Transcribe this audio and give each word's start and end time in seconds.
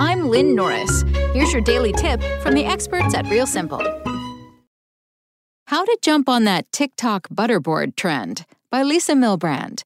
I'm 0.00 0.28
Lynn 0.28 0.54
Norris. 0.54 1.02
Here's 1.32 1.52
your 1.52 1.62
daily 1.62 1.92
tip 1.92 2.22
from 2.42 2.54
the 2.54 2.64
experts 2.64 3.14
at 3.14 3.26
Real 3.26 3.46
Simple. 3.46 3.80
How 5.66 5.84
to 5.84 5.98
Jump 6.02 6.28
on 6.28 6.44
That 6.44 6.70
TikTok 6.72 7.28
Butterboard 7.28 7.96
Trend 7.96 8.44
by 8.70 8.82
Lisa 8.82 9.12
Milbrand. 9.12 9.82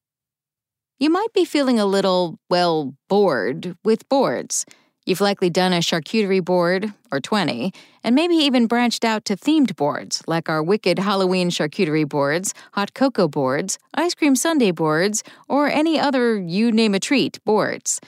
You 0.99 1.09
might 1.09 1.33
be 1.33 1.45
feeling 1.45 1.79
a 1.79 1.85
little, 1.85 2.39
well, 2.49 2.95
bored 3.07 3.77
with 3.83 4.07
boards. 4.09 4.65
You've 5.05 5.21
likely 5.21 5.49
done 5.49 5.71
a 5.71 5.77
charcuterie 5.77 6.43
board, 6.43 6.91
or 7.11 7.21
20, 7.21 7.71
and 8.03 8.13
maybe 8.13 8.35
even 8.35 8.67
branched 8.67 9.05
out 9.05 9.23
to 9.25 9.37
themed 9.37 9.75
boards, 9.77 10.21
like 10.27 10.49
our 10.49 10.61
wicked 10.61 10.99
Halloween 10.99 11.49
charcuterie 11.49 12.07
boards, 12.07 12.53
hot 12.73 12.93
cocoa 12.93 13.27
boards, 13.27 13.79
ice 13.93 14.13
cream 14.13 14.35
sundae 14.35 14.71
boards, 14.71 15.23
or 15.47 15.69
any 15.69 15.97
other 15.97 16.37
you 16.37 16.71
name 16.71 16.93
a 16.93 16.99
treat 16.99 17.39
boards. 17.45 18.01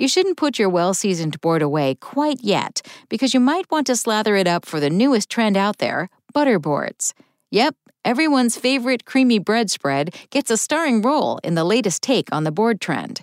You 0.00 0.08
shouldn't 0.08 0.38
put 0.38 0.58
your 0.58 0.70
well 0.70 0.94
seasoned 0.94 1.38
board 1.42 1.60
away 1.60 1.94
quite 1.94 2.42
yet, 2.42 2.80
because 3.10 3.34
you 3.34 3.38
might 3.38 3.70
want 3.70 3.86
to 3.88 3.94
slather 3.94 4.34
it 4.34 4.46
up 4.46 4.64
for 4.64 4.80
the 4.80 4.88
newest 4.88 5.28
trend 5.28 5.58
out 5.58 5.76
there 5.76 6.08
butter 6.32 6.58
boards. 6.58 7.12
Yep, 7.50 7.76
everyone's 8.02 8.56
favorite 8.56 9.04
creamy 9.04 9.38
bread 9.38 9.70
spread 9.70 10.14
gets 10.30 10.50
a 10.50 10.56
starring 10.56 11.02
role 11.02 11.38
in 11.44 11.54
the 11.54 11.64
latest 11.64 12.00
take 12.02 12.32
on 12.32 12.44
the 12.44 12.50
board 12.50 12.80
trend. 12.80 13.20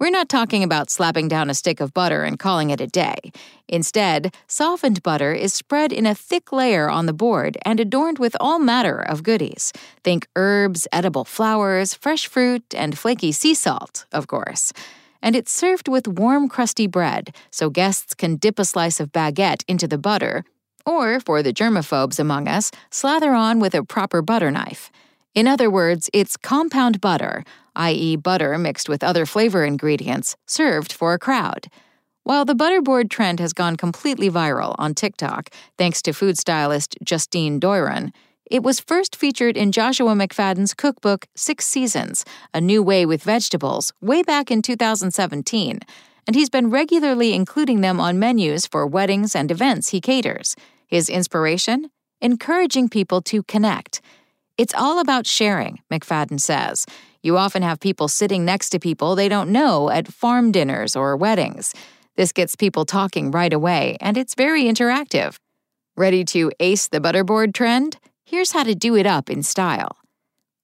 We're 0.00 0.10
not 0.10 0.28
talking 0.28 0.64
about 0.64 0.90
slapping 0.90 1.28
down 1.28 1.48
a 1.48 1.54
stick 1.54 1.78
of 1.78 1.94
butter 1.94 2.24
and 2.24 2.40
calling 2.40 2.70
it 2.70 2.80
a 2.80 2.88
day. 2.88 3.30
Instead, 3.68 4.34
softened 4.48 5.04
butter 5.04 5.32
is 5.32 5.54
spread 5.54 5.92
in 5.92 6.06
a 6.06 6.14
thick 6.16 6.50
layer 6.50 6.90
on 6.90 7.06
the 7.06 7.12
board 7.12 7.56
and 7.64 7.78
adorned 7.78 8.18
with 8.18 8.36
all 8.40 8.58
matter 8.58 8.98
of 8.98 9.22
goodies. 9.22 9.72
Think 10.02 10.26
herbs, 10.34 10.88
edible 10.92 11.24
flowers, 11.24 11.94
fresh 11.94 12.26
fruit, 12.26 12.74
and 12.74 12.98
flaky 12.98 13.30
sea 13.30 13.54
salt, 13.54 14.06
of 14.10 14.26
course 14.26 14.72
and 15.26 15.34
it's 15.34 15.50
served 15.50 15.88
with 15.88 16.06
warm, 16.06 16.48
crusty 16.48 16.86
bread, 16.86 17.34
so 17.50 17.68
guests 17.68 18.14
can 18.14 18.36
dip 18.36 18.60
a 18.60 18.64
slice 18.64 19.00
of 19.00 19.10
baguette 19.10 19.64
into 19.66 19.88
the 19.88 19.98
butter, 19.98 20.44
or, 20.86 21.18
for 21.18 21.42
the 21.42 21.52
germaphobes 21.52 22.20
among 22.20 22.46
us, 22.46 22.70
slather 22.92 23.34
on 23.34 23.58
with 23.58 23.74
a 23.74 23.82
proper 23.82 24.22
butter 24.22 24.52
knife. 24.52 24.88
In 25.34 25.48
other 25.48 25.68
words, 25.68 26.08
it's 26.12 26.36
compound 26.36 27.00
butter, 27.00 27.42
i.e., 27.74 28.14
butter 28.14 28.56
mixed 28.56 28.88
with 28.88 29.02
other 29.02 29.26
flavor 29.26 29.64
ingredients, 29.64 30.36
served 30.46 30.92
for 30.92 31.12
a 31.12 31.18
crowd. 31.18 31.66
While 32.22 32.44
the 32.44 32.54
butterboard 32.54 33.10
trend 33.10 33.40
has 33.40 33.52
gone 33.52 33.74
completely 33.74 34.30
viral 34.30 34.76
on 34.78 34.94
TikTok, 34.94 35.50
thanks 35.76 36.02
to 36.02 36.12
food 36.12 36.38
stylist 36.38 36.94
Justine 37.02 37.58
Doiron, 37.58 38.12
it 38.50 38.62
was 38.62 38.78
first 38.78 39.16
featured 39.16 39.56
in 39.56 39.72
Joshua 39.72 40.14
McFadden's 40.14 40.72
cookbook 40.72 41.26
Six 41.34 41.66
Seasons 41.66 42.24
A 42.54 42.60
New 42.60 42.82
Way 42.82 43.04
with 43.04 43.22
Vegetables 43.22 43.92
way 44.00 44.22
back 44.22 44.50
in 44.50 44.62
2017, 44.62 45.80
and 46.26 46.36
he's 46.36 46.48
been 46.48 46.70
regularly 46.70 47.34
including 47.34 47.80
them 47.80 48.00
on 48.00 48.18
menus 48.18 48.66
for 48.66 48.86
weddings 48.86 49.34
and 49.34 49.50
events 49.50 49.88
he 49.88 50.00
caters. 50.00 50.54
His 50.86 51.08
inspiration? 51.08 51.90
Encouraging 52.20 52.88
people 52.88 53.20
to 53.22 53.42
connect. 53.42 54.00
It's 54.56 54.74
all 54.74 55.00
about 55.00 55.26
sharing, 55.26 55.80
McFadden 55.90 56.40
says. 56.40 56.86
You 57.22 57.36
often 57.36 57.62
have 57.62 57.80
people 57.80 58.06
sitting 58.06 58.44
next 58.44 58.70
to 58.70 58.78
people 58.78 59.16
they 59.16 59.28
don't 59.28 59.50
know 59.50 59.90
at 59.90 60.06
farm 60.06 60.52
dinners 60.52 60.94
or 60.94 61.16
weddings. 61.16 61.74
This 62.14 62.32
gets 62.32 62.54
people 62.54 62.84
talking 62.84 63.32
right 63.32 63.52
away, 63.52 63.96
and 64.00 64.16
it's 64.16 64.34
very 64.34 64.64
interactive. 64.64 65.36
Ready 65.96 66.24
to 66.26 66.52
ace 66.60 66.86
the 66.86 67.00
butterboard 67.00 67.52
trend? 67.52 67.98
Here's 68.28 68.50
how 68.50 68.64
to 68.64 68.74
do 68.74 68.96
it 68.96 69.06
up 69.06 69.30
in 69.30 69.44
style. 69.44 69.98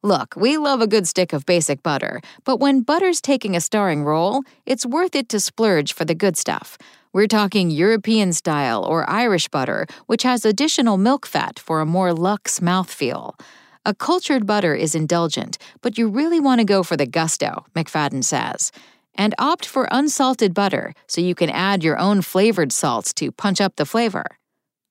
Look, 0.02 0.34
we 0.36 0.58
love 0.58 0.80
a 0.80 0.88
good 0.88 1.06
stick 1.06 1.32
of 1.32 1.46
basic 1.46 1.80
butter, 1.80 2.20
but 2.42 2.58
when 2.58 2.80
butter's 2.80 3.20
taking 3.20 3.54
a 3.54 3.60
starring 3.60 4.02
role, 4.02 4.42
it's 4.66 4.84
worth 4.84 5.14
it 5.14 5.28
to 5.28 5.38
splurge 5.38 5.92
for 5.92 6.04
the 6.04 6.16
good 6.16 6.36
stuff. 6.36 6.76
We're 7.12 7.28
talking 7.28 7.70
European 7.70 8.32
style 8.32 8.82
or 8.82 9.08
Irish 9.08 9.46
butter, 9.46 9.86
which 10.06 10.24
has 10.24 10.44
additional 10.44 10.96
milk 10.96 11.24
fat 11.24 11.60
for 11.60 11.80
a 11.80 11.86
more 11.86 12.12
luxe 12.12 12.58
mouthfeel. 12.58 13.38
A 13.86 13.94
cultured 13.94 14.44
butter 14.44 14.74
is 14.74 14.96
indulgent, 14.96 15.56
but 15.82 15.96
you 15.96 16.08
really 16.08 16.40
want 16.40 16.58
to 16.58 16.64
go 16.64 16.82
for 16.82 16.96
the 16.96 17.06
gusto, 17.06 17.64
McFadden 17.76 18.24
says. 18.24 18.72
And 19.14 19.36
opt 19.38 19.66
for 19.66 19.86
unsalted 19.92 20.52
butter 20.52 20.94
so 21.06 21.20
you 21.20 21.36
can 21.36 21.48
add 21.48 21.84
your 21.84 21.96
own 21.96 22.22
flavored 22.22 22.72
salts 22.72 23.14
to 23.14 23.30
punch 23.30 23.60
up 23.60 23.76
the 23.76 23.86
flavor. 23.86 24.26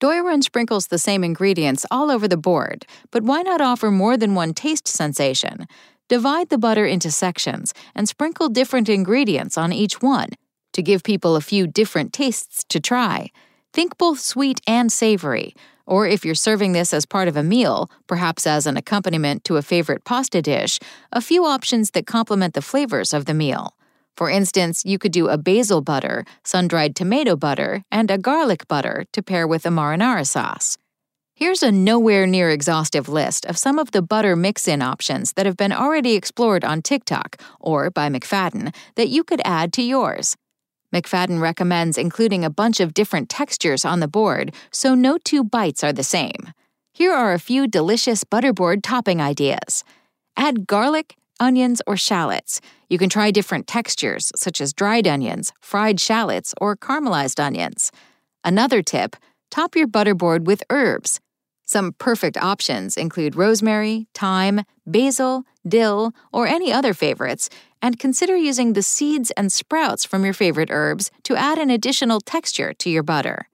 Doiron 0.01 0.43
sprinkles 0.43 0.87
the 0.87 0.97
same 0.97 1.23
ingredients 1.23 1.85
all 1.91 2.09
over 2.09 2.27
the 2.27 2.35
board, 2.35 2.87
but 3.11 3.21
why 3.21 3.43
not 3.43 3.61
offer 3.61 3.91
more 3.91 4.17
than 4.17 4.33
one 4.33 4.51
taste 4.51 4.87
sensation? 4.87 5.67
Divide 6.09 6.49
the 6.49 6.57
butter 6.57 6.87
into 6.87 7.11
sections 7.11 7.71
and 7.93 8.09
sprinkle 8.09 8.49
different 8.49 8.89
ingredients 8.89 9.59
on 9.59 9.71
each 9.71 10.01
one 10.01 10.29
to 10.73 10.81
give 10.81 11.03
people 11.03 11.35
a 11.35 11.41
few 11.41 11.67
different 11.67 12.13
tastes 12.13 12.63
to 12.69 12.79
try. 12.79 13.29
Think 13.73 13.99
both 13.99 14.19
sweet 14.19 14.59
and 14.65 14.91
savory. 14.91 15.53
Or 15.85 16.07
if 16.07 16.25
you're 16.25 16.33
serving 16.33 16.71
this 16.71 16.95
as 16.95 17.05
part 17.05 17.27
of 17.27 17.37
a 17.37 17.43
meal, 17.43 17.91
perhaps 18.07 18.47
as 18.47 18.65
an 18.65 18.77
accompaniment 18.77 19.43
to 19.43 19.57
a 19.57 19.61
favorite 19.61 20.03
pasta 20.03 20.41
dish, 20.41 20.79
a 21.11 21.21
few 21.21 21.45
options 21.45 21.91
that 21.91 22.07
complement 22.07 22.55
the 22.55 22.63
flavors 22.63 23.13
of 23.13 23.25
the 23.25 23.35
meal. 23.35 23.75
For 24.15 24.29
instance, 24.29 24.83
you 24.85 24.99
could 24.99 25.11
do 25.11 25.29
a 25.29 25.37
basil 25.37 25.81
butter, 25.81 26.25
sun 26.43 26.67
dried 26.67 26.95
tomato 26.95 27.35
butter, 27.35 27.83
and 27.91 28.11
a 28.11 28.17
garlic 28.17 28.67
butter 28.67 29.05
to 29.13 29.23
pair 29.23 29.47
with 29.47 29.65
a 29.65 29.69
marinara 29.69 30.27
sauce. 30.27 30.77
Here's 31.33 31.63
a 31.63 31.71
nowhere 31.71 32.27
near 32.27 32.51
exhaustive 32.51 33.09
list 33.09 33.45
of 33.47 33.57
some 33.57 33.79
of 33.79 33.91
the 33.91 34.03
butter 34.03 34.35
mix 34.35 34.67
in 34.67 34.81
options 34.81 35.33
that 35.33 35.47
have 35.47 35.57
been 35.57 35.71
already 35.71 36.13
explored 36.13 36.63
on 36.63 36.83
TikTok 36.83 37.41
or 37.59 37.89
by 37.89 38.09
McFadden 38.09 38.75
that 38.95 39.09
you 39.09 39.23
could 39.23 39.41
add 39.43 39.73
to 39.73 39.81
yours. 39.81 40.37
McFadden 40.93 41.41
recommends 41.41 41.97
including 41.97 42.45
a 42.45 42.49
bunch 42.51 42.79
of 42.79 42.93
different 42.93 43.27
textures 43.27 43.85
on 43.85 44.01
the 44.01 44.07
board 44.07 44.53
so 44.71 44.93
no 44.93 45.17
two 45.17 45.43
bites 45.43 45.83
are 45.83 45.93
the 45.93 46.03
same. 46.03 46.53
Here 46.93 47.13
are 47.13 47.33
a 47.33 47.39
few 47.39 47.65
delicious 47.65 48.23
butterboard 48.23 48.83
topping 48.83 49.19
ideas. 49.19 49.83
Add 50.37 50.67
garlic, 50.67 51.15
onions, 51.41 51.81
or 51.85 51.97
shallots. 51.97 52.61
You 52.89 52.97
can 52.97 53.09
try 53.09 53.31
different 53.31 53.67
textures, 53.67 54.31
such 54.35 54.61
as 54.61 54.71
dried 54.71 55.07
onions, 55.07 55.51
fried 55.59 55.99
shallots, 55.99 56.53
or 56.61 56.77
caramelized 56.77 57.39
onions. 57.43 57.91
Another 58.45 58.81
tip 58.81 59.17
top 59.49 59.75
your 59.75 59.87
butterboard 59.87 60.45
with 60.45 60.63
herbs. 60.69 61.19
Some 61.65 61.93
perfect 61.97 62.37
options 62.37 62.97
include 62.97 63.35
rosemary, 63.35 64.07
thyme, 64.13 64.61
basil, 64.85 65.43
dill, 65.67 66.13
or 66.33 66.47
any 66.47 66.71
other 66.71 66.93
favorites, 66.93 67.49
and 67.81 67.99
consider 67.99 68.35
using 68.35 68.73
the 68.73 68.83
seeds 68.83 69.31
and 69.31 69.51
sprouts 69.51 70.05
from 70.05 70.23
your 70.23 70.33
favorite 70.33 70.69
herbs 70.71 71.11
to 71.23 71.35
add 71.35 71.57
an 71.57 71.69
additional 71.69 72.19
texture 72.21 72.73
to 72.73 72.89
your 72.89 73.03
butter. 73.03 73.47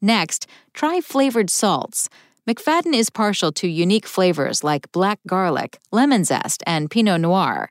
Next, 0.00 0.46
try 0.74 1.00
flavored 1.00 1.50
salts. 1.50 2.08
McFadden 2.46 2.94
is 2.94 3.08
partial 3.08 3.52
to 3.52 3.66
unique 3.66 4.06
flavors 4.06 4.62
like 4.62 4.92
black 4.92 5.18
garlic, 5.26 5.78
lemon 5.90 6.24
zest, 6.24 6.62
and 6.66 6.90
Pinot 6.90 7.22
Noir. 7.22 7.70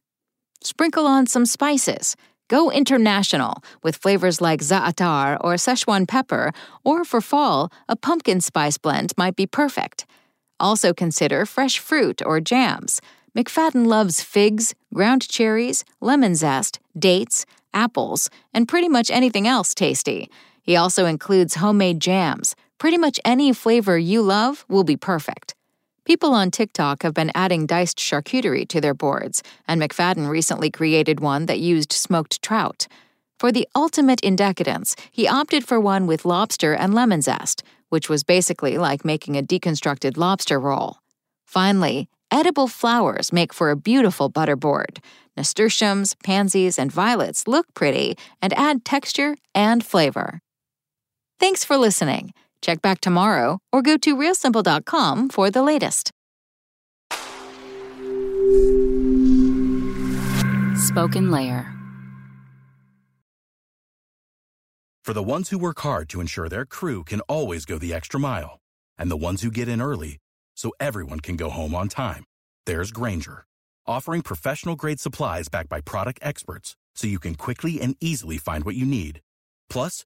Sprinkle 0.63 1.05
on 1.05 1.27
some 1.27 1.45
spices. 1.45 2.15
Go 2.47 2.71
international 2.71 3.63
with 3.83 3.97
flavors 3.97 4.41
like 4.41 4.61
za'atar 4.61 5.37
or 5.41 5.55
Szechuan 5.55 6.07
pepper, 6.07 6.51
or 6.83 7.05
for 7.05 7.21
fall, 7.21 7.71
a 7.87 7.95
pumpkin 7.95 8.41
spice 8.41 8.79
blend 8.79 9.13
might 9.15 9.35
be 9.35 9.45
perfect. 9.45 10.07
Also 10.59 10.91
consider 10.91 11.45
fresh 11.45 11.77
fruit 11.77 12.23
or 12.25 12.39
jams. 12.39 12.99
McFadden 13.37 13.85
loves 13.85 14.21
figs, 14.21 14.73
ground 14.91 15.27
cherries, 15.27 15.85
lemon 16.01 16.33
zest, 16.33 16.79
dates, 16.97 17.45
apples, 17.75 18.27
and 18.55 18.67
pretty 18.67 18.89
much 18.89 19.11
anything 19.11 19.47
else 19.47 19.75
tasty. 19.75 20.31
He 20.63 20.75
also 20.75 21.05
includes 21.05 21.55
homemade 21.55 21.99
jams. 21.99 22.55
Pretty 22.83 22.97
much 22.97 23.18
any 23.24 23.53
flavor 23.53 23.97
you 23.97 24.21
love 24.21 24.65
will 24.68 24.83
be 24.83 24.97
perfect. 24.97 25.56
People 26.03 26.33
on 26.33 26.51
TikTok 26.51 27.03
have 27.03 27.13
been 27.13 27.31
adding 27.33 27.65
diced 27.65 27.97
charcuterie 27.97 28.68
to 28.68 28.81
their 28.81 28.94
boards, 28.94 29.41
and 29.65 29.81
McFadden 29.81 30.27
recently 30.27 30.69
created 30.69 31.21
one 31.21 31.45
that 31.45 31.62
used 31.62 31.94
smoked 31.94 32.41
trout. 32.41 32.88
For 33.39 33.53
the 33.53 33.69
ultimate 33.74 34.19
in 34.19 34.35
decadence, 34.35 34.97
he 35.13 35.30
opted 35.30 35.63
for 35.65 35.80
one 35.80 36.07
with 36.07 36.25
lobster 36.25 36.74
and 36.74 36.94
lemon 36.94 37.21
zest, 37.21 37.63
which 37.88 38.09
was 38.09 38.25
basically 38.25 38.77
like 38.77 39.06
making 39.06 39.38
a 39.38 39.41
deconstructed 39.41 40.18
lobster 40.18 40.59
roll. 40.59 40.97
Finally, 41.45 42.09
edible 42.31 42.68
flowers 42.68 43.31
make 43.31 43.53
for 43.53 43.69
a 43.69 43.77
beautiful 43.77 44.30
butterboard. 44.30 44.97
Nasturtiums, 45.38 46.15
pansies, 46.21 46.77
and 46.77 46.91
violets 46.91 47.47
look 47.47 47.65
pretty 47.75 48.18
and 48.41 48.51
add 48.51 48.83
texture 48.83 49.38
and 49.56 49.85
flavor. 49.85 50.41
Thanks 51.39 51.63
for 51.63 51.77
listening. 51.77 52.33
Check 52.63 52.81
back 52.81 53.01
tomorrow 53.01 53.60
or 53.74 53.81
go 53.81 53.98
to 53.98 54.15
realsimple.com 54.15 55.30
for 55.30 55.51
the 55.51 55.62
latest. 55.62 56.12
Spoken 60.77 61.30
Layer. 61.30 61.71
For 65.04 65.12
the 65.13 65.21
ones 65.21 65.50
who 65.50 65.57
work 65.57 65.81
hard 65.81 66.07
to 66.10 66.21
ensure 66.21 66.48
their 66.48 66.65
crew 66.65 67.04
can 67.04 67.19
always 67.21 67.65
go 67.65 67.77
the 67.77 67.94
extra 67.94 68.18
mile, 68.19 68.60
and 68.98 69.12
the 69.12 69.18
ones 69.18 69.42
who 69.42 69.51
get 69.51 69.68
in 69.68 69.81
early 69.81 70.18
so 70.56 70.71
everyone 70.80 71.19
can 71.19 71.36
go 71.36 71.50
home 71.50 71.75
on 71.75 71.89
time, 71.89 72.24
there's 72.66 72.92
Grainger, 72.92 73.44
offering 73.86 74.21
professional 74.21 74.77
grade 74.77 75.01
supplies 75.01 75.50
backed 75.50 75.68
by 75.68 75.81
product 75.81 76.19
experts 76.21 76.77
so 76.95 77.07
you 77.07 77.19
can 77.19 77.36
quickly 77.36 77.81
and 77.81 77.98
easily 78.00 78.38
find 78.38 78.63
what 78.63 78.75
you 78.75 78.86
need. 78.86 79.19
Plus, 79.69 80.06